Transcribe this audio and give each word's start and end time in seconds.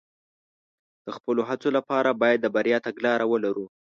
د 1.05 1.07
خپلو 1.17 1.41
هڅو 1.49 1.69
لپاره 1.77 2.09
باید 2.21 2.39
د 2.41 2.47
بریا 2.55 2.77
تګلاره 2.87 3.25
ولرو. 3.27 3.65